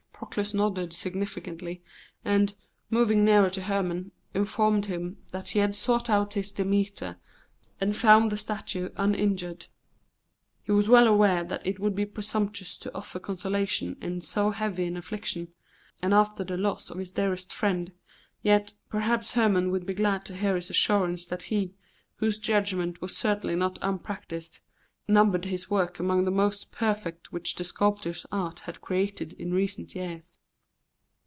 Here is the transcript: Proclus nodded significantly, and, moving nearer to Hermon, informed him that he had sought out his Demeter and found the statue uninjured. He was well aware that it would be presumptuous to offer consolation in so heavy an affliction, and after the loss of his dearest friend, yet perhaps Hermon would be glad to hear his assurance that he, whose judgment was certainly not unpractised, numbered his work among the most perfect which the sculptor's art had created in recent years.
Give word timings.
Proclus 0.31 0.53
nodded 0.53 0.93
significantly, 0.93 1.83
and, 2.23 2.55
moving 2.91 3.25
nearer 3.25 3.49
to 3.49 3.63
Hermon, 3.63 4.11
informed 4.35 4.85
him 4.85 5.17
that 5.31 5.49
he 5.49 5.59
had 5.59 5.75
sought 5.75 6.09
out 6.11 6.33
his 6.35 6.51
Demeter 6.53 7.17
and 7.81 7.97
found 7.97 8.31
the 8.31 8.37
statue 8.37 8.91
uninjured. 8.95 9.65
He 10.63 10.71
was 10.71 10.87
well 10.87 11.07
aware 11.07 11.43
that 11.45 11.65
it 11.67 11.79
would 11.79 11.95
be 11.95 12.05
presumptuous 12.05 12.77
to 12.77 12.93
offer 12.95 13.19
consolation 13.19 13.97
in 13.99 14.21
so 14.21 14.51
heavy 14.51 14.85
an 14.85 14.95
affliction, 14.95 15.53
and 16.03 16.13
after 16.13 16.43
the 16.45 16.55
loss 16.55 16.89
of 16.91 16.99
his 16.99 17.11
dearest 17.11 17.51
friend, 17.51 17.91
yet 18.43 18.73
perhaps 18.89 19.33
Hermon 19.33 19.69
would 19.71 19.85
be 19.87 19.95
glad 19.95 20.23
to 20.25 20.37
hear 20.37 20.55
his 20.55 20.69
assurance 20.69 21.25
that 21.25 21.43
he, 21.43 21.73
whose 22.17 22.37
judgment 22.37 23.01
was 23.01 23.17
certainly 23.17 23.55
not 23.55 23.79
unpractised, 23.81 24.59
numbered 25.07 25.43
his 25.45 25.69
work 25.69 25.99
among 25.99 26.23
the 26.23 26.31
most 26.31 26.71
perfect 26.71 27.33
which 27.33 27.55
the 27.55 27.63
sculptor's 27.65 28.25
art 28.31 28.59
had 28.59 28.79
created 28.79 29.33
in 29.33 29.53
recent 29.53 29.93
years. 29.93 30.37